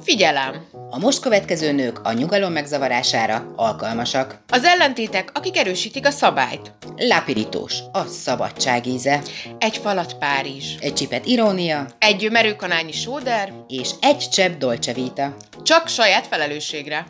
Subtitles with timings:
[0.00, 0.66] Figyelem!
[0.90, 4.42] A most következő nők a nyugalom megzavarására alkalmasak.
[4.48, 6.72] Az ellentétek, akik erősítik a szabályt.
[6.96, 9.22] Lápirítós, a szabadság íze.
[9.58, 10.74] Egy falat Párizs.
[10.80, 11.86] Egy csipet irónia.
[11.98, 13.52] Egy merőkanálnyi sóder.
[13.68, 15.36] És egy csepp dolce vita.
[15.62, 17.06] Csak saját felelősségre.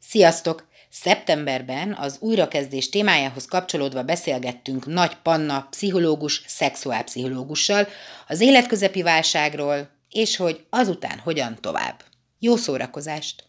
[0.00, 0.70] Sziasztok!
[0.90, 7.88] Szeptemberben az újrakezdés témájához kapcsolódva beszélgettünk Nagy Panna pszichológus, szexuálpszichológussal
[8.28, 12.02] az életközepi válságról, és hogy azután hogyan tovább.
[12.38, 13.44] Jó szórakozást!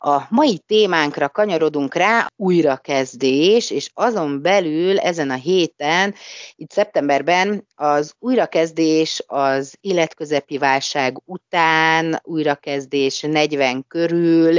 [0.00, 6.14] A mai témánkra kanyarodunk rá, újrakezdés, és azon belül ezen a héten,
[6.54, 14.56] itt szeptemberben az újrakezdés az életközepi válság után, újrakezdés 40 körül,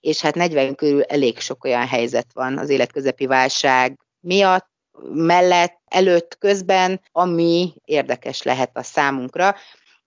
[0.00, 4.70] és hát 40 körül elég sok olyan helyzet van az életközepi válság miatt,
[5.12, 9.54] mellett, előtt, közben, ami érdekes lehet a számunkra.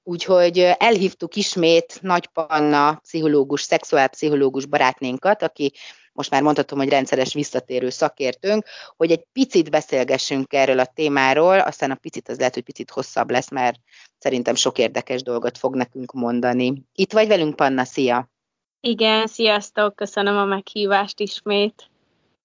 [0.04, 5.72] Úgyhogy elhívtuk ismét Nagy Panna pszichológus, szexuálpszichológus barátnénkat, aki
[6.14, 8.66] most már mondhatom, hogy rendszeres visszatérő szakértőnk,
[8.98, 13.32] hogy egy picit beszélgessünk erről a témáról, aztán a picit az lehet, hogy picit hosszabb
[13.32, 13.80] lesz, mert
[14.18, 16.84] szerintem sok érdekes dolgot fog nekünk mondani.
[16.94, 18.30] Itt vagy velünk, Panna, szia!
[18.80, 21.90] Igen, sziasztok, köszönöm a meghívást ismét.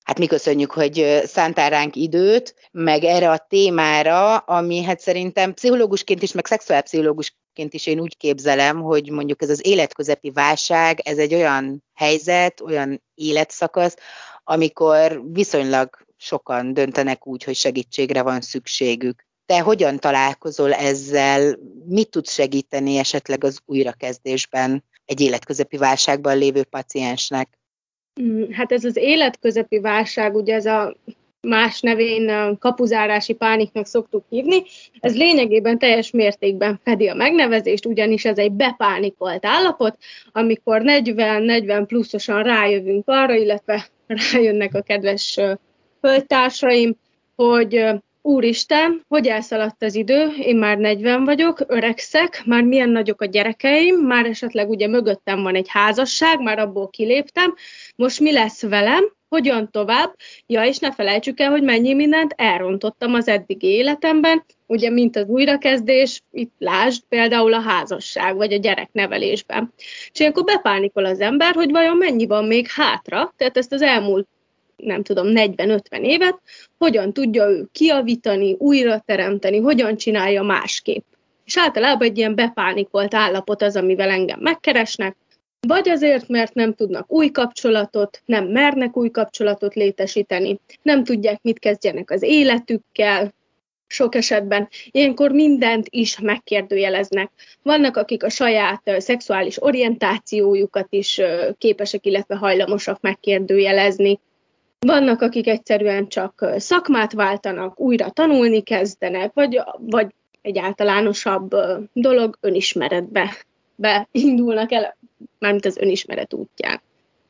[0.05, 6.23] Hát mi köszönjük, hogy szántál ránk időt, meg erre a témára, ami hát szerintem pszichológusként
[6.23, 11.35] is, meg szexuálpszichológusként is én úgy képzelem, hogy mondjuk ez az életközepi válság, ez egy
[11.35, 13.97] olyan helyzet, olyan életszakasz,
[14.45, 19.27] amikor viszonylag sokan döntenek úgy, hogy segítségre van szükségük.
[19.47, 21.59] Te hogyan találkozol ezzel?
[21.87, 27.60] Mit tudsz segíteni esetleg az újrakezdésben egy életközepi válságban lévő paciensnek?
[28.23, 30.97] Mm, hát ez az életközepi válság, ugye ez a
[31.41, 34.63] más nevén kapuzárási pániknak szoktuk hívni,
[35.01, 39.97] ez lényegében teljes mértékben fedi a megnevezést, ugyanis ez egy bepánikolt állapot,
[40.33, 43.89] amikor 40-40 pluszosan rájövünk arra, illetve
[44.33, 45.39] rájönnek a kedves
[46.01, 46.97] földtársaim,
[47.37, 47.85] hogy
[48.23, 53.95] Úristen, hogy elszaladt az idő, én már 40 vagyok, öregszek, már milyen nagyok a gyerekeim,
[53.95, 57.55] már esetleg ugye mögöttem van egy házasság, már abból kiléptem,
[57.97, 60.15] most mi lesz velem, hogyan tovább,
[60.47, 65.27] ja, és ne felejtsük el, hogy mennyi mindent elrontottam az eddigi életemben, ugye, mint az
[65.27, 69.73] újrakezdés, itt lásd például a házasság, vagy a gyereknevelésben.
[70.13, 74.29] És ilyenkor bepánikol az ember, hogy vajon mennyi van még hátra, tehát ezt az elmúlt
[74.85, 76.41] nem tudom, 40-50 évet,
[76.79, 81.05] hogyan tudja ő kiavítani, újra teremteni, hogyan csinálja másképp.
[81.45, 85.17] És általában egy ilyen bepánikolt állapot az, amivel engem megkeresnek,
[85.67, 91.59] vagy azért, mert nem tudnak új kapcsolatot, nem mernek új kapcsolatot létesíteni, nem tudják, mit
[91.59, 93.33] kezdjenek az életükkel,
[93.87, 94.69] sok esetben.
[94.91, 97.31] Ilyenkor mindent is megkérdőjeleznek.
[97.63, 101.21] Vannak, akik a saját szexuális orientációjukat is
[101.59, 104.21] képesek, illetve hajlamosak megkérdőjelezni.
[104.87, 110.07] Vannak, akik egyszerűen csak szakmát váltanak, újra tanulni kezdenek, vagy, vagy
[110.43, 111.55] egy általánosabb
[111.93, 113.37] dolog önismeretbe
[113.75, 114.97] beindulnak el,
[115.39, 116.81] mármint az önismeret útján.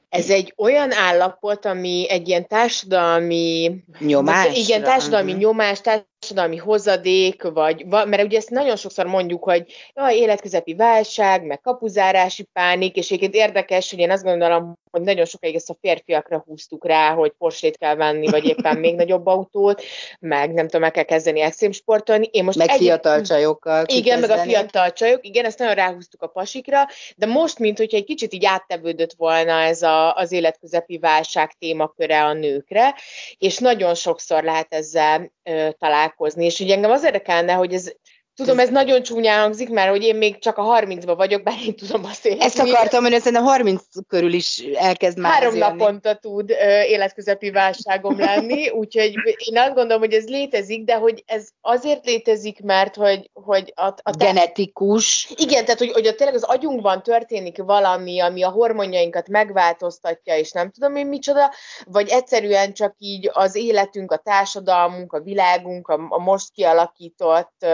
[0.08, 4.56] Ez egy olyan állapot, ami egy ilyen társadalmi nyomás.
[4.56, 5.46] Igen, társadalmi uh-huh.
[5.46, 11.60] nyomás, társadalmi hozadék, vagy, mert ugye ezt nagyon sokszor mondjuk, hogy jaj, életközepi válság, meg
[11.60, 16.42] kapuzárási pánik, és egyébként érdekes, hogy én azt gondolom, hogy nagyon sokáig ezt a férfiakra
[16.46, 19.82] húztuk rá, hogy porsét kell venni, vagy éppen még nagyobb autót,
[20.20, 22.28] meg nem tudom, meg kell kezdeni extrém sportolni.
[22.32, 22.78] Én most meg egy...
[22.78, 23.84] fiatal csajokkal.
[23.86, 26.86] Igen, meg a fiatal csajok, igen, ezt nagyon ráhúztuk a pasikra,
[27.16, 32.24] de most, mint hogyha egy kicsit így áttevődött volna ez a, az életközepi válság témaköre
[32.24, 32.94] a nőkre,
[33.38, 36.44] és nagyon sokszor lehet ezzel ö, találkozni.
[36.44, 37.92] És ugye engem az érdekelne, hogy ez
[38.40, 41.76] Tudom, ez nagyon csúnyán hangzik, mert hogy én még csak a 30-ban vagyok, bár én
[41.76, 42.40] tudom beszélni.
[42.40, 48.18] Ezt akartam, hogy szerintem 30 körül is elkezd már Három naponta tud ö, életközepi válságom
[48.18, 53.30] lenni, úgyhogy én azt gondolom, hogy ez létezik, de hogy ez azért létezik, mert hogy,
[53.32, 54.24] hogy a, a te...
[54.24, 55.32] genetikus.
[55.36, 60.52] Igen, tehát hogy, hogy a, tényleg az agyunkban történik valami, ami a hormonjainkat megváltoztatja, és
[60.52, 61.52] nem tudom én micsoda,
[61.84, 67.66] vagy egyszerűen csak így az életünk, a társadalmunk, a világunk, a, a most kialakított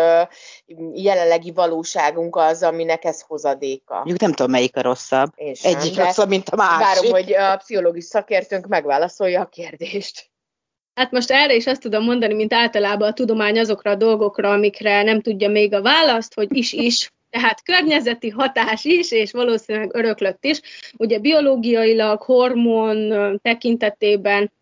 [0.95, 3.95] jelenlegi valóságunk az, aminek ez hozadéka.
[3.95, 5.33] Mondjuk nem tudom, melyik a rosszabb.
[5.35, 6.81] És Egyik rosszabb, mint a másik.
[6.81, 10.31] Várom, hogy a pszichológus szakértőnk megválaszolja a kérdést.
[10.95, 15.03] Hát most erre is azt tudom mondani, mint általában a tudomány azokra a dolgokra, amikre
[15.03, 20.61] nem tudja még a választ, hogy is-is, tehát környezeti hatás is, és valószínűleg öröklött is.
[20.97, 24.53] Ugye biológiailag, hormon tekintetében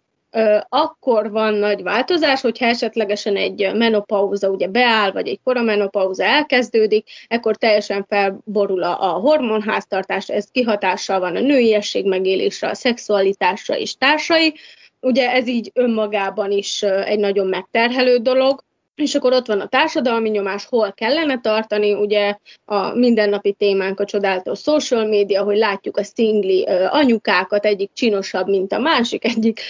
[0.68, 7.56] akkor van nagy változás, hogyha esetlegesen egy menopauza ugye beáll, vagy egy koramenopauza elkezdődik, akkor
[7.56, 14.54] teljesen felborul a hormonháztartás, ez kihatással van a nőiesség megélésre, a szexualitásra és társai.
[15.00, 18.64] Ugye ez így önmagában is egy nagyon megterhelő dolog,
[18.94, 24.04] és akkor ott van a társadalmi nyomás, hol kellene tartani, ugye a mindennapi témánk a
[24.04, 29.60] csodálatos social media, hogy látjuk a szingli anyukákat, egyik csinosabb, mint a másik, egyik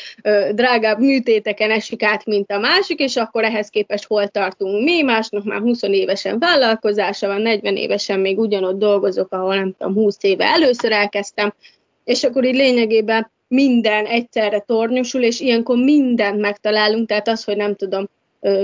[0.52, 5.44] drágább műtéteken esik át, mint a másik, és akkor ehhez képest hol tartunk mi, másnak
[5.44, 10.44] már 20 évesen vállalkozása van, 40 évesen még ugyanott dolgozok, ahol nem tudom, 20 éve
[10.44, 11.54] először elkezdtem,
[12.04, 17.74] és akkor így lényegében minden egyszerre tornyosul, és ilyenkor mindent megtalálunk, tehát az, hogy nem
[17.74, 18.08] tudom,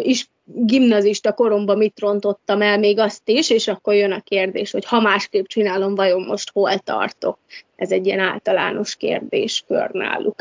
[0.03, 4.85] is gimnazista koromban mit rontottam el, még azt is, és akkor jön a kérdés, hogy
[4.85, 7.39] ha másképp csinálom, vajon most hol tartok?
[7.77, 10.35] Ez egy ilyen általános kérdéskör náluk.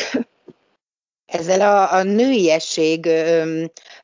[1.25, 3.09] Ezzel a, a nőiesség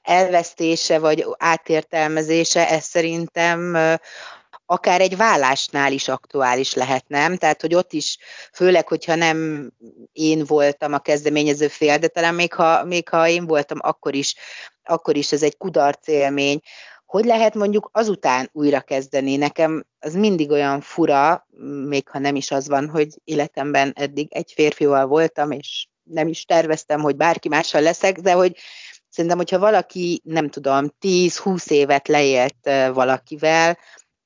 [0.01, 3.77] elvesztése vagy átértelmezése, ez szerintem
[4.65, 7.37] akár egy vállásnál is aktuális lehet, nem?
[7.37, 8.17] Tehát, hogy ott is,
[8.53, 9.69] főleg, hogyha nem
[10.11, 14.35] én voltam a kezdeményező fél, de talán még ha, még ha én voltam, akkor is
[14.85, 16.59] akkor is ez egy kudarc élmény.
[17.05, 19.35] Hogy lehet mondjuk azután újra kezdeni?
[19.35, 21.47] Nekem az mindig olyan fura,
[21.87, 26.45] még ha nem is az van, hogy életemben eddig egy férfival voltam, és nem is
[26.45, 28.55] terveztem, hogy bárki mással leszek, de hogy
[29.09, 33.77] szerintem, hogyha valaki, nem tudom, 10-20 évet leélt valakivel,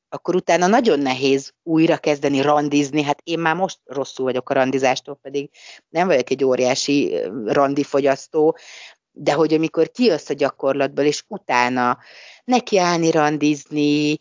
[0.09, 3.03] akkor utána nagyon nehéz újra kezdeni randizni.
[3.03, 5.49] Hát én már most rosszul vagyok a randizástól, pedig
[5.89, 8.57] nem vagyok egy óriási randifogyasztó,
[9.11, 11.97] de hogy amikor kijössz a gyakorlatból, és utána
[12.43, 14.19] nekiállni, randizni,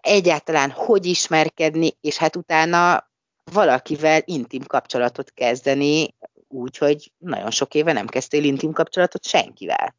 [0.00, 3.10] egyáltalán hogy ismerkedni, és hát utána
[3.52, 6.14] valakivel intim kapcsolatot kezdeni,
[6.48, 9.94] úgyhogy nagyon sok éve nem kezdtél intim kapcsolatot senkivel.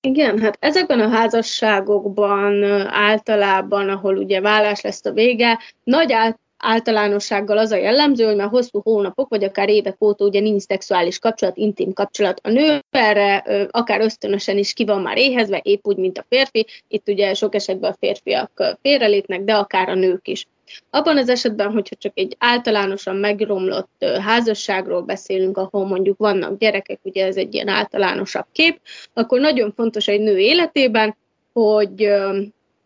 [0.00, 6.14] Igen, hát ezekben a házasságokban általában, ahol ugye vállás lesz a vége, nagy
[6.58, 11.18] általánossággal az a jellemző, hogy már hosszú hónapok, vagy akár évek óta ugye nincs szexuális
[11.18, 12.40] kapcsolat, intim kapcsolat.
[12.42, 13.36] A nő erre
[13.70, 16.66] akár ösztönösen is ki van már éhezve, épp úgy, mint a férfi.
[16.88, 20.46] Itt ugye sok esetben a férfiak félrelépnek, de akár a nők is.
[20.90, 27.26] Abban az esetben, hogyha csak egy általánosan megromlott házasságról beszélünk, ahol mondjuk vannak gyerekek, ugye
[27.26, 28.80] ez egy ilyen általánosabb kép,
[29.14, 31.16] akkor nagyon fontos egy nő életében,
[31.52, 32.08] hogy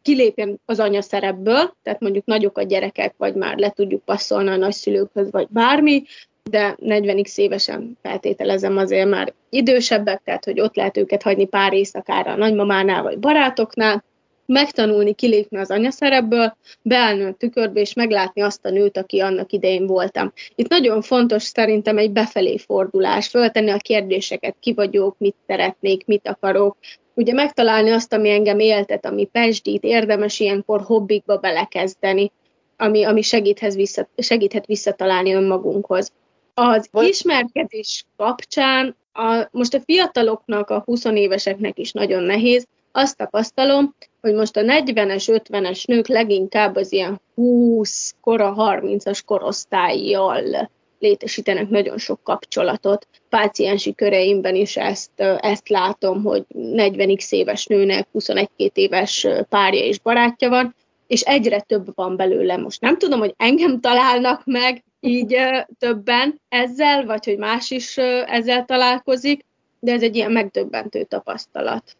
[0.03, 4.57] kilépjen az anya szerepből, tehát mondjuk nagyok a gyerekek, vagy már le tudjuk passzolni a
[4.57, 6.03] nagyszülőkhöz, vagy bármi,
[6.51, 12.33] de 40x évesen feltételezem azért már idősebbek, tehát hogy ott lehet őket hagyni pár éjszakára
[12.33, 14.05] a nagymamánál, vagy barátoknál,
[14.53, 19.87] megtanulni kilépni az anyaszerepből, beállni a tükörbe, és meglátni azt a nőt, aki annak idején
[19.87, 20.33] voltam.
[20.55, 26.29] Itt nagyon fontos szerintem egy befelé fordulás, föltenni a kérdéseket, ki vagyok, mit szeretnék, mit
[26.29, 26.77] akarok,
[27.15, 32.33] ugye megtalálni azt, ami engem éltet, ami pesdít, érdemes ilyenkor hobbikba belekezdeni,
[32.77, 36.13] ami, ami segíthet, vissza, segíthet visszatalálni önmagunkhoz.
[36.55, 43.95] Az ismerkedés kapcsán a, most a fiataloknak, a 20 éveseknek is nagyon nehéz, azt tapasztalom,
[44.21, 51.99] hogy most a 40-es, 50-es nők leginkább az ilyen 20, kora 30-as korosztályjal létesítenek nagyon
[51.99, 53.07] sok kapcsolatot.
[53.29, 55.11] Páciensi köreimben is ezt,
[55.41, 60.75] ezt látom, hogy 40x éves nőnek 21 éves párja és barátja van,
[61.07, 62.57] és egyre több van belőle.
[62.57, 65.37] Most nem tudom, hogy engem találnak meg így
[65.79, 67.97] többen ezzel, vagy hogy más is
[68.27, 69.45] ezzel találkozik,
[69.81, 71.97] de ez egy ilyen megdöbbentő tapasztalat.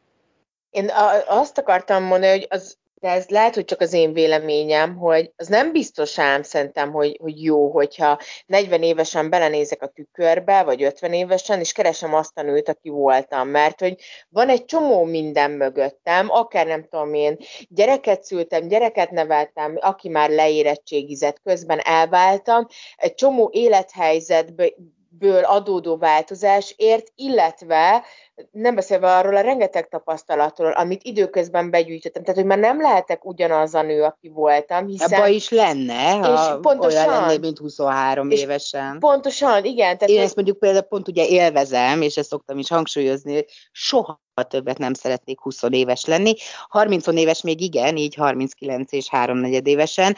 [0.73, 0.91] Én
[1.27, 5.47] azt akartam mondani, hogy az de ez lehet, hogy csak az én véleményem, hogy az
[5.47, 11.13] nem biztos ám szerintem, hogy, hogy jó, hogyha 40 évesen belenézek a tükörbe, vagy 50
[11.13, 13.95] évesen, és keresem azt a nőt, aki voltam, mert hogy
[14.29, 17.37] van egy csomó minden mögöttem, akár nem tudom én,
[17.69, 28.05] gyereket szültem, gyereket neveltem, aki már leérettségizett, közben elváltam, egy csomó élethelyzetből adódó változásért, illetve
[28.51, 33.75] nem beszélve arról a rengeteg tapasztalatról, amit időközben begyűjtöttem, tehát hogy már nem lehetek ugyanaz
[33.75, 35.13] a nő, aki voltam, hiszen...
[35.13, 38.99] Abba is lenne, ha és pontosan, olyan lenné, mint 23 és évesen.
[38.99, 39.99] Pontosan, igen.
[39.99, 44.79] Tehát Én ezt mondjuk például pont ugye élvezem, és ezt szoktam is hangsúlyozni, soha többet
[44.79, 46.35] nem szeretnék 20 éves lenni.
[46.69, 50.17] 30 éves még igen, így 39 és 3 negyed évesen,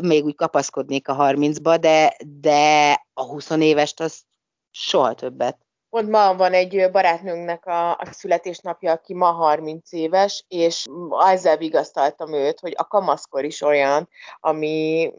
[0.00, 4.22] még úgy kapaszkodnék a 30-ba, de, de a 20 évest az
[4.70, 5.58] soha többet.
[5.90, 10.86] Pont ma van egy barátnőnknek a, a születésnapja, aki ma 30 éves, és
[11.26, 14.08] ezzel vigasztaltam őt, hogy a kamaszkor is olyan,
[14.40, 15.10] ami,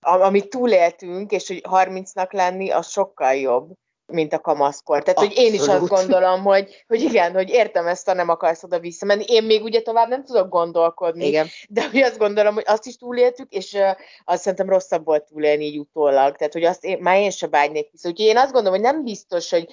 [0.00, 3.70] amit túléltünk, és hogy 30-nak lenni, az sokkal jobb,
[4.12, 5.02] mint a kamaszkor.
[5.02, 5.36] Tehát, Abszolút.
[5.36, 8.78] hogy én is azt gondolom, hogy, hogy igen, hogy értem ezt, ha nem akarsz oda
[8.78, 9.24] visszamenni.
[9.26, 11.46] Én még ugye tovább nem tudok gondolkodni, igen.
[11.68, 13.90] de hogy azt gondolom, hogy azt is túléltük, és uh,
[14.24, 16.36] azt szerintem rosszabb volt túlélni így utólag.
[16.36, 18.08] Tehát, hogy azt én, már én sem vágynék vissza.
[18.08, 19.68] Úgyhogy én azt gondolom, hogy nem biztos, hogy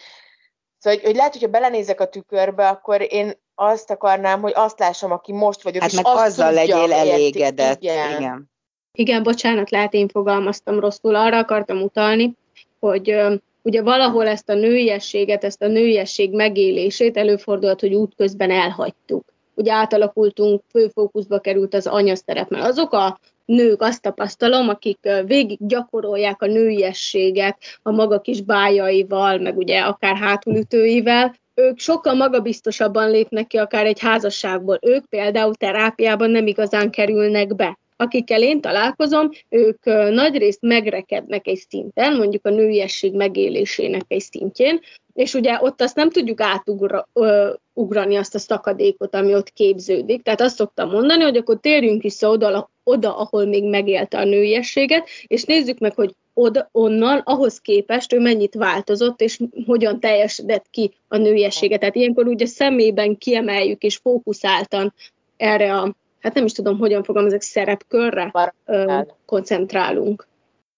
[0.86, 5.12] Szóval, hogy, hogy lehet, hogyha belenézek a tükörbe, akkor én azt akarnám, hogy azt lássam,
[5.12, 7.82] aki most vagyok, hát és meg azt azzal tudjam, legyél elégedett.
[7.82, 8.20] Igen.
[8.20, 8.50] igen.
[8.92, 11.16] Igen, bocsánat, lehet én fogalmaztam rosszul.
[11.16, 12.36] Arra akartam utalni,
[12.80, 13.16] hogy
[13.62, 19.24] ugye valahol ezt a nőiességet, ezt a nőiesség megélését előfordult, hogy útközben elhagytuk.
[19.56, 26.42] Ugye átalakultunk, főfókuszba került az anyaszerep, mert azok a nők, azt tapasztalom, akik végig gyakorolják
[26.42, 33.58] a nőiességet a maga kis bájaival, meg ugye akár hátulütőivel, ők sokkal magabiztosabban lépnek ki
[33.58, 34.80] akár egy házasságból.
[34.82, 42.16] Ők például terápiában nem igazán kerülnek be akikkel én találkozom, ők nagyrészt megrekednek egy szinten,
[42.16, 44.80] mondjuk a nőiesség megélésének egy szintjén,
[45.14, 50.22] és ugye ott azt nem tudjuk átugrani azt a szakadékot, ami ott képződik.
[50.22, 55.08] Tehát azt szoktam mondani, hogy akkor térjünk vissza oda, oda ahol még megélte a nőiességet,
[55.28, 60.92] és nézzük meg, hogy oda, onnan, ahhoz képest ő mennyit változott, és hogyan teljesedett ki
[61.08, 61.80] a nőiességet.
[61.80, 64.94] Tehát ilyenkor ugye szemében kiemeljük és fókuszáltan
[65.38, 70.28] erre a hát nem is tudom, hogyan fogom, ezek szerepkörre ö, koncentrálunk.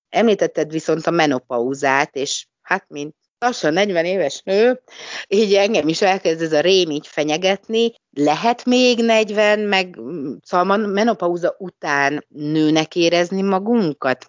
[0.10, 4.82] Említetted viszont a menopauzát, és hát mint lassan 40 éves nő,
[5.28, 7.94] így engem is elkezd ez a rém így fenyegetni.
[8.10, 10.00] Lehet még 40, meg
[10.42, 14.26] szóval menopauza után nőnek érezni magunkat?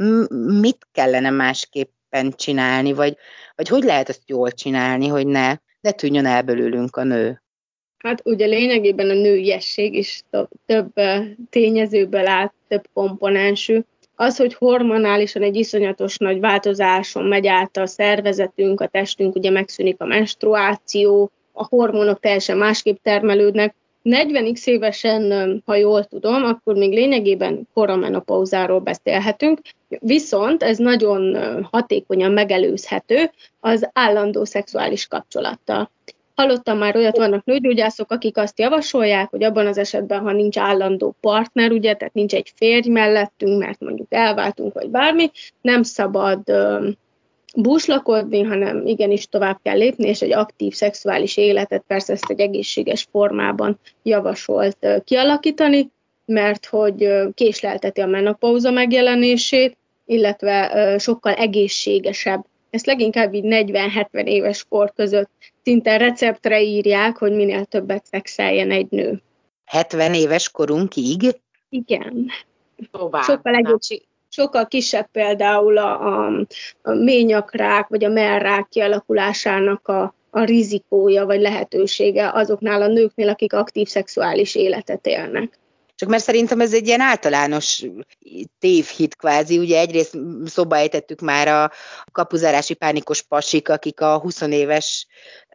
[0.60, 3.16] Mit kellene másképpen csinálni, vagy,
[3.54, 7.42] vagy hogy lehet ezt jól csinálni, hogy ne, ne tűnjön el belőlünk a nő?
[7.98, 10.22] Hát ugye lényegében a nőiesség is
[10.66, 10.92] több
[11.50, 13.80] tényezőből áll, több komponensű.
[14.16, 19.96] Az, hogy hormonálisan egy iszonyatos nagy változáson megy át a szervezetünk, a testünk, ugye megszűnik
[19.98, 23.74] a menstruáció, a hormonok teljesen másképp termelődnek.
[24.04, 31.36] 40x évesen, ha jól tudom, akkor még lényegében koramenopauzárról beszélhetünk, viszont ez nagyon
[31.70, 35.90] hatékonyan megelőzhető az állandó szexuális kapcsolattal.
[36.38, 41.16] Hallottam már olyat, vannak nőgyógyászok, akik azt javasolják, hogy abban az esetben, ha nincs állandó
[41.20, 45.30] partner, ugye, tehát nincs egy férj mellettünk, mert mondjuk elváltunk, vagy bármi,
[45.60, 46.40] nem szabad
[47.56, 53.06] búslakodni, hanem igenis tovább kell lépni, és egy aktív szexuális életet persze ezt egy egészséges
[53.10, 55.90] formában javasolt kialakítani,
[56.24, 59.76] mert hogy késlelteti a menopauza megjelenését,
[60.06, 65.30] illetve sokkal egészségesebb ezt leginkább így 40-70 éves kor között
[65.62, 69.22] szinte receptre írják, hogy minél többet szexeljen egy nő.
[69.64, 71.40] 70 éves korunkig?
[71.68, 72.30] Igen.
[72.90, 73.22] Tovább.
[73.22, 76.46] Sokkal, egészség, sokkal kisebb például a, a,
[76.82, 83.52] a ményakrák vagy a merrák kialakulásának a, a rizikója vagy lehetősége azoknál a nőknél, akik
[83.52, 85.58] aktív szexuális életet élnek.
[85.98, 87.84] Csak mert szerintem ez egy ilyen általános
[88.58, 91.70] tévhit kvázi, ugye egyrészt szóba ejtettük már a
[92.12, 95.06] kapuzárási pánikos pasik, akik a 20 éves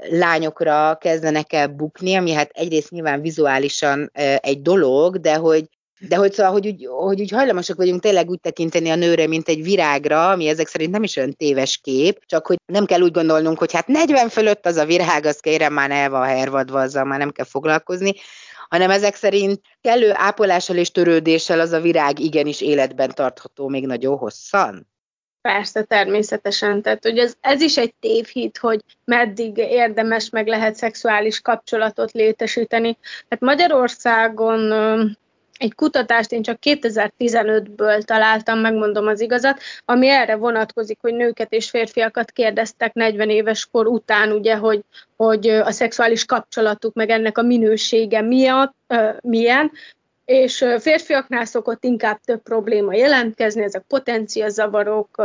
[0.09, 5.69] lányokra kezdenek el bukni, ami hát egyrészt nyilván vizuálisan egy dolog, de hogy
[6.07, 9.47] de hogy szóval, hogy úgy, hogy úgy hajlamosak vagyunk tényleg úgy tekinteni a nőre, mint
[9.47, 13.11] egy virágra, ami ezek szerint nem is olyan téves kép, csak hogy nem kell úgy
[13.11, 17.03] gondolnunk, hogy hát 40 fölött az a virág, az kérem már el van hervadva, azzal
[17.03, 18.13] már nem kell foglalkozni,
[18.73, 24.17] hanem ezek szerint kellő ápolással és törődéssel az a virág igenis életben tartható még nagyon
[24.17, 24.87] hosszan?
[25.41, 26.81] Persze, természetesen.
[26.81, 32.97] Tehát, hogy ez, ez is egy tévhit, hogy meddig érdemes meg lehet szexuális kapcsolatot létesíteni.
[33.29, 34.59] Hát Magyarországon
[35.63, 41.69] egy kutatást én csak 2015-ből találtam, megmondom az igazat, ami erre vonatkozik, hogy nőket és
[41.69, 44.81] férfiakat kérdeztek 40 éves kor után, ugye, hogy,
[45.15, 48.75] hogy a szexuális kapcsolatuk, meg ennek a minősége miatt,
[49.21, 49.71] milyen,
[50.25, 55.21] és férfiaknál szokott inkább több probléma jelentkezni, ezek potenciazavarok,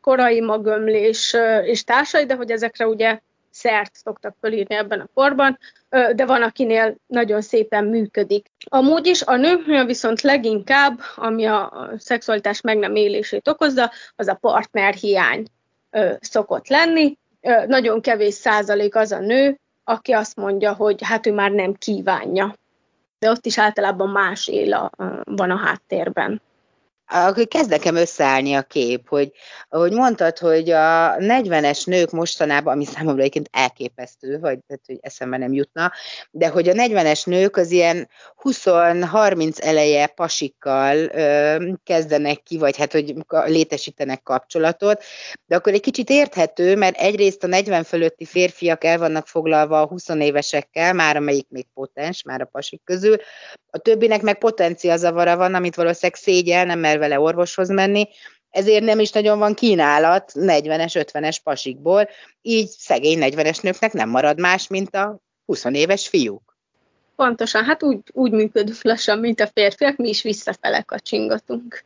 [0.00, 3.18] korai magömlés és társai, de hogy ezekre ugye
[3.52, 8.46] szert szoktak fölírni ebben a korban, de van, akinél nagyon szépen működik.
[8.64, 14.34] Amúgy is a nőknél viszont leginkább, ami a szexualitás meg nem élését okozza, az a
[14.34, 15.46] partnerhiány
[16.20, 17.18] szokott lenni.
[17.66, 22.54] Nagyon kevés százalék az a nő, aki azt mondja, hogy hát ő már nem kívánja.
[23.18, 24.90] De ott is általában más él a,
[25.24, 26.42] van a háttérben
[27.12, 29.32] akkor kezd nekem összeállni a kép, hogy
[29.68, 35.36] ahogy mondtad, hogy a 40-es nők mostanában, ami számomra egyébként elképesztő, vagy tehát, hogy eszembe
[35.36, 35.92] nem jutna,
[36.30, 38.08] de hogy a 40-es nők az ilyen
[38.42, 45.02] 20-30 eleje pasikkal ö, kezdenek ki, vagy hát, hogy létesítenek kapcsolatot,
[45.46, 49.86] de akkor egy kicsit érthető, mert egyrészt a 40 fölötti férfiak el vannak foglalva a
[49.86, 53.16] 20 évesekkel, már amelyik még potens, már a pasik közül,
[53.74, 58.08] a többinek meg potencia zavara van, amit valószínűleg szégyel, nem mer vele orvoshoz menni,
[58.50, 62.08] ezért nem is nagyon van kínálat 40-es, 50-es pasikból,
[62.42, 66.56] így szegény 40-es nőknek nem marad más, mint a 20 éves fiúk.
[67.16, 71.84] Pontosan, hát úgy, úgy működünk lassan, mint a férfiak, mi is visszafele kacsingatunk.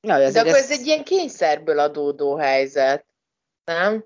[0.00, 3.04] Na, De akkor ez egy ilyen kényszerből adódó helyzet,
[3.64, 4.04] nem?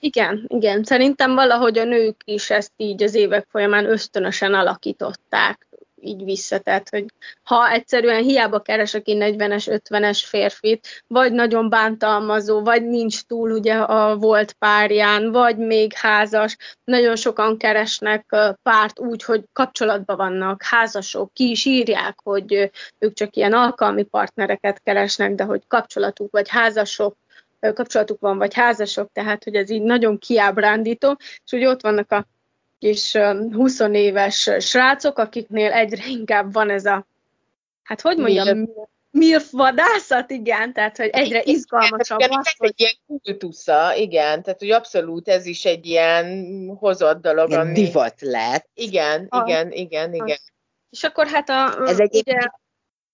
[0.00, 0.84] Igen, igen.
[0.84, 5.66] Szerintem valahogy a nők is ezt így az évek folyamán ösztönösen alakították
[6.02, 6.58] így vissza.
[6.58, 7.04] Tehát, hogy
[7.42, 13.74] ha egyszerűen hiába keres aki 40-es, 50-es férfit, vagy nagyon bántalmazó, vagy nincs túl ugye
[13.74, 21.32] a volt párján, vagy még házas, nagyon sokan keresnek párt úgy, hogy kapcsolatban vannak, házasok,
[21.32, 27.16] ki is írják, hogy ők csak ilyen alkalmi partnereket keresnek, de hogy kapcsolatuk vagy házasok,
[27.74, 32.26] kapcsolatuk van, vagy házasok, tehát hogy ez így nagyon kiábrándító, és úgy ott vannak a
[32.82, 33.16] kis
[33.52, 37.06] 20 éves srácok, akiknél egyre inkább van ez a,
[37.82, 38.68] hát hogy mondjam,
[39.10, 42.68] MILF vadászat, igen, tehát hogy egyre izgalmasabb igen, az, hogy...
[42.68, 47.72] egy ilyen kultusza, igen, tehát hogy abszolút ez is egy ilyen hozott dolog, ilyen ami...
[47.72, 48.68] divat lett.
[48.74, 50.38] Igen, a, igen, igen, igen.
[50.90, 52.50] És akkor hát a, ez egy ugye,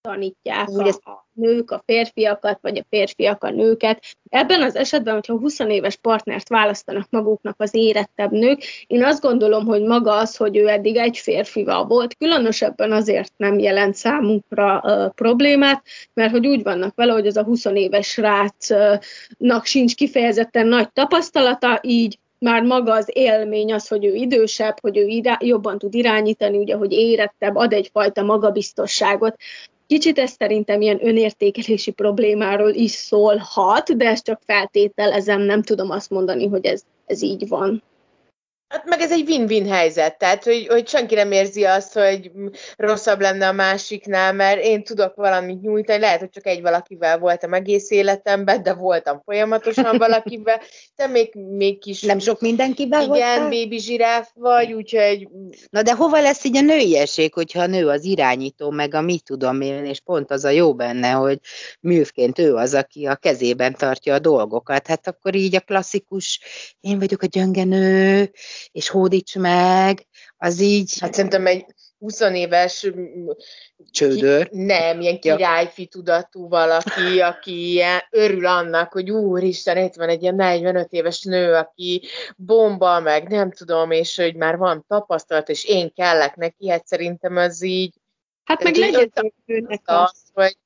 [0.09, 4.05] tanítják a, a nők a férfiakat, vagy a férfiak a nőket.
[4.29, 9.67] Ebben az esetben, hogyha 20 éves partnert választanak maguknak az érettebb nők, én azt gondolom,
[9.67, 15.15] hogy maga az, hogy ő eddig egy férfival volt, különösebben azért nem jelent számunkra uh,
[15.15, 15.83] problémát,
[16.15, 21.79] mert hogy úgy vannak vele, hogy az a 20 éves rácnak sincs kifejezetten nagy tapasztalata,
[21.83, 26.57] így már maga az élmény az, hogy ő idősebb, hogy ő irá- jobban tud irányítani,
[26.57, 29.37] ugye, hogy érettebb, ad egyfajta magabiztosságot.
[29.89, 36.11] Kicsit ez szerintem ilyen önértékelési problémáról is szólhat, de ezt csak feltételezem, nem tudom azt
[36.11, 37.83] mondani, hogy ez, ez így van.
[38.69, 42.31] Hát meg ez egy win-win helyzet, tehát hogy, hogy senki nem érzi azt, hogy
[42.77, 47.55] rosszabb lenne a másiknál, mert én tudok valamit nyújtani, lehet, hogy csak egy valakivel voltam
[47.55, 50.61] egész életemben, de voltam folyamatosan valakivel,
[50.97, 52.03] te még, még kis...
[52.03, 53.49] Nem sok mindenkivel Igen, voltál?
[53.49, 55.29] baby zsiráf vagy, úgyhogy...
[55.71, 59.25] Na de hova lesz így a nőiesség, hogyha a nő az irányító, meg a mit
[59.25, 61.39] tudom én, és pont az a jó benne, hogy
[61.81, 66.41] művként ő az, aki a kezében tartja a dolgokat, hát akkor így a klasszikus,
[66.81, 68.31] én vagyok a gyöngenő,
[68.73, 70.99] és hódíts meg, az így...
[70.99, 71.65] Hát szerintem egy
[71.99, 72.87] 20 éves
[73.91, 74.49] csődör.
[74.49, 80.23] Ki, nem, ilyen királyfi tudatú valaki, aki ilyen örül annak, hogy úristen, itt van egy
[80.23, 82.03] ilyen 45 éves nő, aki
[82.37, 87.37] bomba, meg nem tudom, és hogy már van tapasztalat, és én kellek neki, hát szerintem
[87.37, 87.95] az így...
[88.45, 89.31] Hát meg legyen az,
[89.85, 90.57] az, hogy,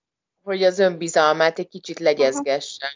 [0.43, 2.87] hogy az önbizalmát egy kicsit legyezgesse.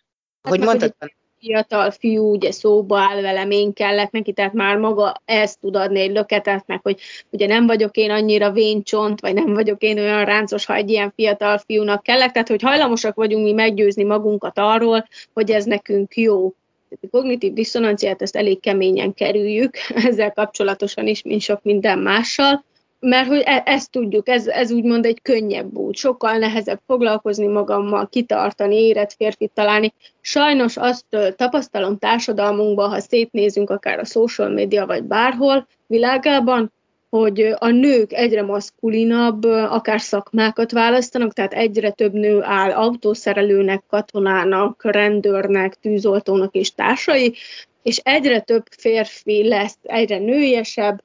[0.43, 0.95] Hát hogy mondtad,
[1.41, 6.01] fiatal fiú ugye szóba áll velem, én kellek neki, tehát már maga ezt tud adni
[6.01, 10.25] egy löketet, meg hogy ugye nem vagyok én annyira véncsont, vagy nem vagyok én olyan
[10.25, 15.07] ráncos, ha egy ilyen fiatal fiúnak kellek, tehát hogy hajlamosak vagyunk mi meggyőzni magunkat arról,
[15.35, 16.53] hogy ez nekünk jó.
[16.91, 19.77] A kognitív diszonanciát ezt elég keményen kerüljük,
[20.09, 22.65] ezzel kapcsolatosan is, mint sok minden mással,
[23.01, 28.09] mert hogy e- ezt tudjuk, ez, ez úgymond egy könnyebb út, sokkal nehezebb foglalkozni magammal,
[28.09, 29.93] kitartani, érett férfit találni.
[30.21, 31.05] Sajnos azt
[31.37, 36.73] tapasztalom társadalmunkban, ha szétnézünk akár a social media vagy bárhol világában,
[37.11, 44.85] hogy a nők egyre maszkulinabb, akár szakmákat választanak, tehát egyre több nő áll autószerelőnek, katonának,
[44.85, 47.35] rendőrnek, tűzoltónak és társai,
[47.83, 51.03] és egyre több férfi lesz egyre nőiesebb,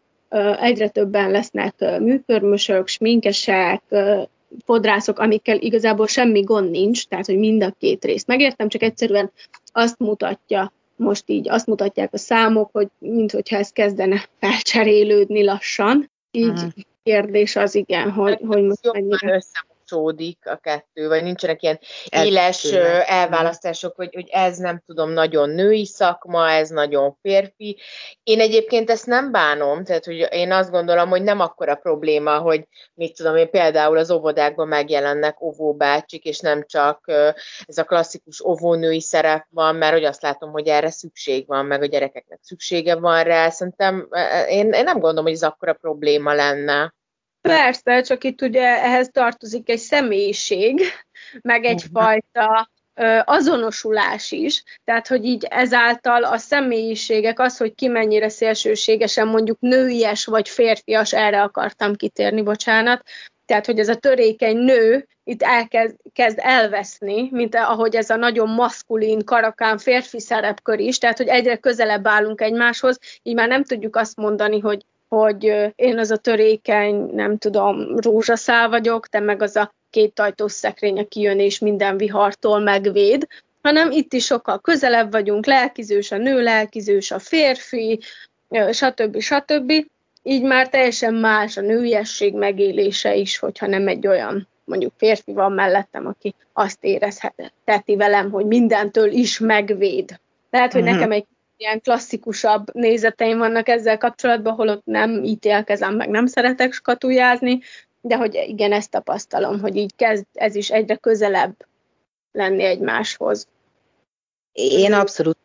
[0.60, 3.82] egyre többen lesznek műkörmösök, sminkesek,
[4.66, 9.32] fodrászok, amikkel igazából semmi gond nincs, tehát hogy mind a két részt megértem, csak egyszerűen
[9.72, 16.12] azt mutatja, most így azt mutatják a számok, hogy minthogyha ez kezdene felcserélődni lassan.
[16.32, 16.72] Így uh-huh.
[17.04, 19.44] kérdés az igen, hogy, hogy most mennyire
[19.92, 22.64] kapcsolódik a kettő, vagy nincsenek ilyen éles
[23.06, 27.78] elválasztások, hogy, hogy ez nem tudom, nagyon női szakma, ez nagyon férfi.
[28.24, 32.68] Én egyébként ezt nem bánom, tehát hogy én azt gondolom, hogy nem akkora probléma, hogy
[32.94, 37.04] mit tudom én, például az óvodákban megjelennek óvóbácsik, és nem csak
[37.66, 41.82] ez a klasszikus óvónői szerep van, mert hogy azt látom, hogy erre szükség van, meg
[41.82, 43.50] a gyerekeknek szüksége van rá.
[43.50, 44.08] Szerintem
[44.48, 46.94] én, én nem gondolom, hogy ez akkora probléma lenne.
[47.42, 50.82] Persze, csak itt ugye ehhez tartozik egy személyiség,
[51.42, 52.70] meg egyfajta
[53.24, 60.26] azonosulás is, tehát hogy így ezáltal a személyiségek, az, hogy ki mennyire szélsőségesen mondjuk nőies
[60.26, 63.04] vagy férfias, erre akartam kitérni, bocsánat,
[63.46, 68.50] tehát hogy ez a törékeny nő itt elkezd kezd elveszni, mint ahogy ez a nagyon
[68.50, 73.96] maszkulin, karakán férfi szerepkör is, tehát hogy egyre közelebb állunk egymáshoz, így már nem tudjuk
[73.96, 79.56] azt mondani, hogy hogy én az a törékeny, nem tudom, rózsaszál vagyok, te meg az
[79.56, 83.28] a két ajtós szekrény, aki jön és minden vihartól megvéd,
[83.62, 88.00] hanem itt is sokkal közelebb vagyunk, lelkizős a nő, lelkizős a férfi,
[88.72, 89.20] stb.
[89.20, 89.72] stb.
[90.24, 95.52] Így már teljesen más a nőiesség megélése is, hogyha nem egy olyan mondjuk férfi van
[95.52, 100.20] mellettem, aki azt érezheti velem, hogy mindentől is megvéd.
[100.50, 100.98] Lehet, hogy uh-huh.
[100.98, 101.26] nekem egy
[101.62, 107.60] ilyen klasszikusabb nézeteim vannak ezzel kapcsolatban, holott nem ítélkezem, meg nem szeretek skatujázni,
[108.02, 111.66] de hogy igen, ezt tapasztalom, hogy így kezd ez is egyre közelebb
[112.32, 113.48] lenni egymáshoz.
[114.52, 115.38] Én abszolút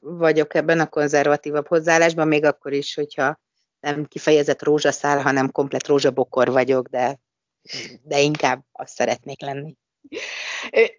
[0.00, 3.38] vagyok ebben a konzervatívabb hozzáállásban, még akkor is, hogyha
[3.80, 7.18] nem kifejezett rózsaszál, hanem komplet rózsabokor vagyok, de,
[8.02, 9.76] de inkább azt szeretnék lenni.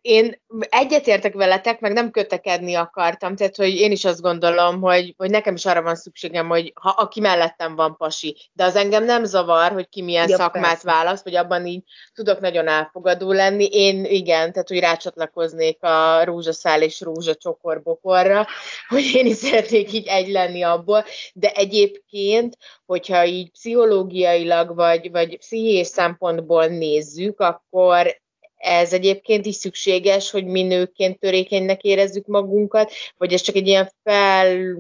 [0.02, 5.30] Én egyetértek veletek, meg nem kötekedni akartam, tehát hogy én is azt gondolom, hogy, hogy
[5.30, 9.24] nekem is arra van szükségem, hogy ha aki mellettem van pasi, de az engem nem
[9.24, 10.92] zavar, hogy ki milyen ja, szakmát persze.
[10.92, 13.66] választ, vagy abban így tudok nagyon elfogadó lenni.
[13.66, 18.48] Én igen, tehát hogy rácsatlakoznék a rózsaszál és rózsacsokorbokorra,
[18.88, 25.38] hogy én is szeretnék így egy lenni abból, de egyébként, hogyha így pszichológiailag vagy, vagy
[25.38, 28.20] pszichés szempontból nézzük, akkor
[28.62, 33.92] ez egyébként is szükséges, hogy mi nőként törékenynek érezzük magunkat, vagy ez csak egy ilyen
[34.04, 34.76] fel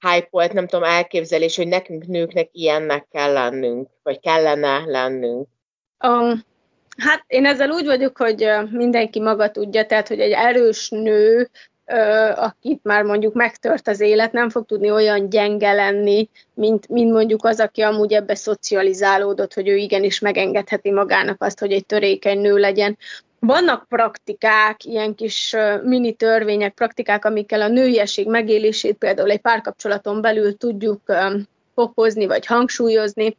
[0.00, 5.48] hype nem tudom, elképzelés, hogy nekünk nőknek ilyennek kell lennünk, vagy kellene lennünk?
[6.06, 6.44] Um,
[6.96, 11.50] hát én ezzel úgy vagyok, hogy mindenki maga tudja, tehát hogy egy erős nő,
[12.34, 17.44] akit már mondjuk megtört az élet, nem fog tudni olyan gyenge lenni, mint, mint mondjuk
[17.44, 22.56] az, aki amúgy ebbe szocializálódott, hogy ő igenis megengedheti magának azt, hogy egy törékeny nő
[22.56, 22.98] legyen.
[23.46, 30.56] Vannak praktikák, ilyen kis mini törvények, praktikák, amikkel a nőiesség megélését például egy párkapcsolaton belül
[30.56, 31.00] tudjuk
[31.74, 33.36] fokozni vagy hangsúlyozni.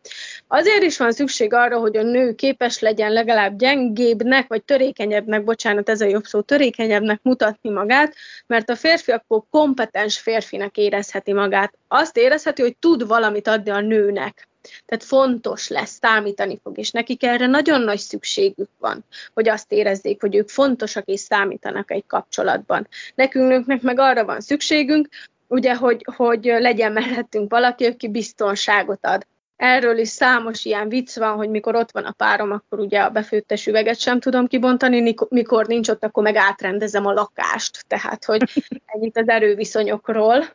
[0.48, 5.90] Azért is van szükség arra, hogy a nő képes legyen legalább gyengébbnek, vagy törékenyebbnek, bocsánat,
[5.90, 8.16] ez a jobb szó, törékenyebbnek mutatni magát,
[8.46, 11.74] mert a férfi akkor kompetens férfinek érezheti magát.
[11.88, 14.48] Azt érezheti, hogy tud valamit adni a nőnek.
[14.86, 19.04] Tehát fontos lesz, számítani fog, és nekik erre nagyon nagy szükségük van,
[19.34, 22.88] hogy azt érezzék, hogy ők fontosak és számítanak egy kapcsolatban.
[23.16, 25.08] Nekünk nőknek meg arra van szükségünk,
[25.48, 29.26] ugye, hogy, hogy legyen mellettünk valaki, aki biztonságot ad.
[29.56, 33.10] Erről is számos ilyen vicc van, hogy mikor ott van a párom, akkor ugye a
[33.10, 37.86] befőttes üveget sem tudom kibontani, mikor nincs ott, akkor meg átrendezem a lakást.
[37.88, 38.42] Tehát, hogy
[38.86, 40.46] ennyit az erőviszonyokról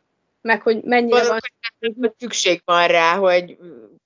[0.43, 1.39] meg hogy mennyire van
[1.79, 3.57] hogy szükség van rá, hogy,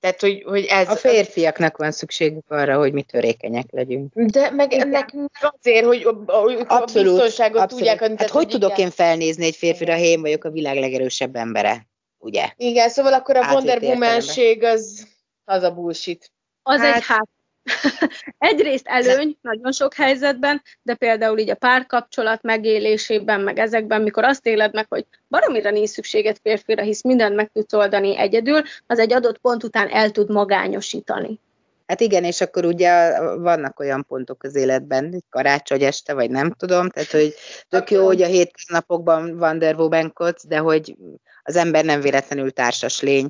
[0.00, 0.88] tehát, hogy, hogy ez...
[0.88, 4.12] A férfiaknak van szükségük arra, hogy mi törékenyek legyünk.
[4.14, 4.88] De meg igen.
[4.88, 7.68] nekünk azért, hogy a, a, abszolút, a biztonságot abszolút.
[7.68, 8.00] tudják.
[8.00, 11.86] Hát hogy, hogy tudok én felnézni egy férfira, ha én vagyok a világ legerősebb embere,
[12.18, 12.52] ugye?
[12.56, 14.20] Igen, szóval akkor a Wonder woman
[14.60, 15.06] az,
[15.44, 16.32] az a bullshit.
[16.62, 17.28] Az hát, egy hát
[18.38, 24.46] Egyrészt előny nagyon sok helyzetben, de például így a párkapcsolat megélésében, meg ezekben, mikor azt
[24.46, 29.12] éled meg, hogy baromira nincs szükséged férfira, hisz mindent meg tudsz oldani egyedül, az egy
[29.12, 31.40] adott pont után el tud magányosítani.
[31.86, 36.88] Hát igen, és akkor ugye vannak olyan pontok az életben, karácsony este, vagy nem tudom,
[36.88, 37.34] tehát hogy
[37.68, 40.96] tök jó, hogy a hétköznapokban van Womankodsz, de hogy
[41.42, 43.28] az ember nem véletlenül társas lény,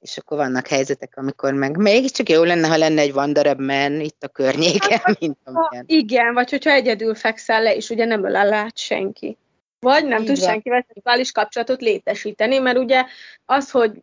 [0.00, 4.22] és akkor vannak helyzetek, amikor meg mégiscsak jó lenne, ha lenne egy Wanderer Man itt
[4.22, 5.84] a környéken, hát, mint amilyen.
[5.86, 9.36] Igen, vagy hogyha egyedül fekszel le, és ugye nem ölel át senki.
[9.80, 13.04] Vagy nem tud senkivel szexuális kapcsolatot létesíteni, mert ugye
[13.44, 14.02] az, hogy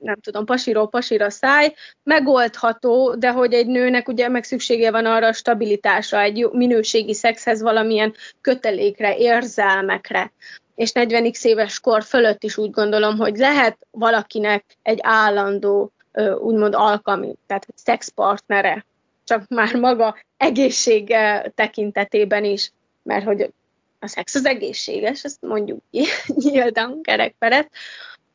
[0.00, 5.26] nem tudom, pasiról pasira száj, megoldható, de hogy egy nőnek ugye meg szüksége van arra
[5.26, 10.32] a stabilitásra, egy minőségi szexhez valamilyen kötelékre, érzelmekre.
[10.74, 15.92] És 40x éves kor fölött is úgy gondolom, hogy lehet valakinek egy állandó,
[16.38, 18.86] úgymond alkalmi, tehát szexpartnere,
[19.24, 23.50] csak már maga egészsége tekintetében is, mert hogy
[23.98, 26.04] a szex az egészséges, ezt mondjuk ki,
[26.42, 27.70] nyíltan kerekperet,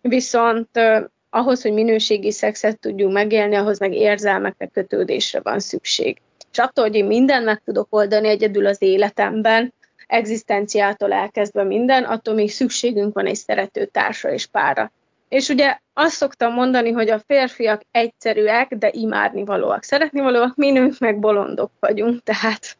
[0.02, 0.70] viszont
[1.34, 6.18] ahhoz, hogy minőségi szexet tudjunk megélni, ahhoz meg érzelmekre, kötődésre van szükség.
[6.52, 9.74] És attól, hogy én mindent meg tudok oldani egyedül az életemben,
[10.08, 14.92] egzisztenciától elkezdve minden, attól még szükségünk van egy szerető társra és pára.
[15.30, 20.72] És ugye azt szoktam mondani, hogy a férfiak egyszerűek, de imádni valóak, szeretni valóak, mi
[20.72, 22.78] nők meg bolondok vagyunk, tehát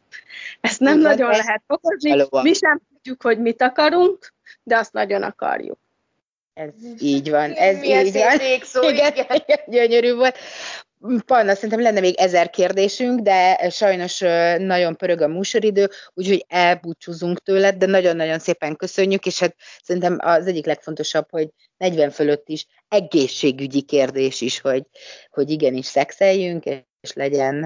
[0.60, 2.26] ezt nem Igen, nagyon lehet fokozni.
[2.42, 5.78] Mi sem tudjuk, hogy mit akarunk, de azt nagyon akarjuk.
[6.54, 8.38] Ez így van, ez így van.
[8.62, 9.12] Szó, igen,
[9.46, 10.36] igen, gyönyörű volt.
[11.26, 14.18] Panna, szerintem lenne még ezer kérdésünk, de sajnos
[14.58, 20.46] nagyon pörög a műsoridő, úgyhogy elbúcsúzunk tőled, de nagyon-nagyon szépen köszönjük, és hát szerintem az
[20.46, 24.82] egyik legfontosabb, hogy 40 fölött is egészségügyi kérdés is, hogy,
[25.30, 26.64] hogy igenis szexeljünk,
[27.00, 27.60] és legyen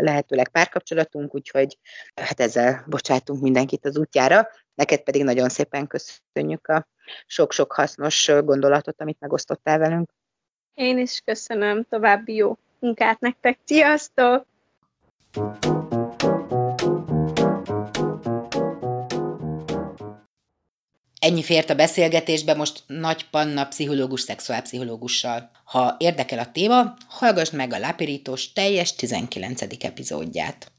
[0.00, 1.78] lehetőleg párkapcsolatunk, úgyhogy
[2.14, 4.48] hát ezzel bocsátunk mindenkit az útjára.
[4.74, 6.88] Neked pedig nagyon szépen köszönjük a
[7.26, 10.10] sok-sok hasznos gondolatot, amit megosztottál velünk.
[10.74, 13.58] Én is köszönöm, további jó munkát nektek.
[13.64, 14.46] Sziasztok!
[21.18, 25.50] Ennyi fért a beszélgetésbe most Nagy Panna pszichológus, szexuálpszichológussal.
[25.64, 29.62] Ha érdekel a téma, hallgass meg a Lápirítós teljes 19.
[29.84, 30.72] epizódját.